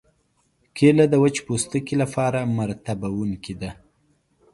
کېله 0.77 1.05
د 1.09 1.13
وچ 1.23 1.35
پوستکي 1.45 1.95
لپاره 2.01 2.39
مرطوبوونکې 2.57 3.53
ده. 3.61 3.71